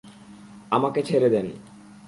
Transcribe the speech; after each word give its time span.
আমাকে 0.71 0.99
ছেড়ে 1.03 1.29
দেন। 1.29 1.47